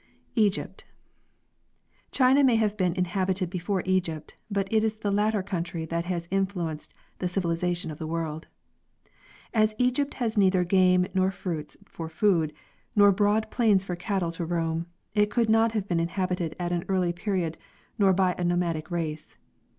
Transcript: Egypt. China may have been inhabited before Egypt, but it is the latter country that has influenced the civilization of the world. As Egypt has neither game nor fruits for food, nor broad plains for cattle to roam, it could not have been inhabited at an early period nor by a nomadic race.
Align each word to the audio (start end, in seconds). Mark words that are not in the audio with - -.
Egypt. 0.33 0.83
China 2.11 2.43
may 2.43 2.55
have 2.55 2.75
been 2.75 2.93
inhabited 2.93 3.51
before 3.51 3.83
Egypt, 3.85 4.35
but 4.49 4.67
it 4.73 4.83
is 4.83 4.97
the 4.97 5.11
latter 5.11 5.43
country 5.43 5.85
that 5.85 6.05
has 6.05 6.27
influenced 6.31 6.91
the 7.19 7.27
civilization 7.27 7.91
of 7.91 7.99
the 7.99 8.07
world. 8.07 8.47
As 9.53 9.75
Egypt 9.77 10.15
has 10.15 10.39
neither 10.39 10.63
game 10.63 11.05
nor 11.13 11.29
fruits 11.29 11.77
for 11.85 12.09
food, 12.09 12.51
nor 12.95 13.11
broad 13.11 13.51
plains 13.51 13.83
for 13.83 13.95
cattle 13.95 14.31
to 14.31 14.43
roam, 14.43 14.87
it 15.13 15.29
could 15.29 15.51
not 15.51 15.73
have 15.73 15.87
been 15.87 15.99
inhabited 15.99 16.55
at 16.57 16.71
an 16.71 16.83
early 16.87 17.13
period 17.13 17.59
nor 17.99 18.11
by 18.11 18.33
a 18.39 18.43
nomadic 18.43 18.89
race. 18.89 19.37